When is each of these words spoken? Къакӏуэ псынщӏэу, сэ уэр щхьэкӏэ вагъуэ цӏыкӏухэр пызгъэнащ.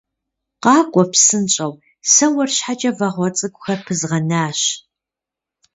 Къакӏуэ 0.63 1.03
псынщӏэу, 1.11 1.73
сэ 2.13 2.25
уэр 2.33 2.49
щхьэкӏэ 2.55 2.91
вагъуэ 2.97 3.29
цӏыкӏухэр 3.37 3.79
пызгъэнащ. 3.85 4.59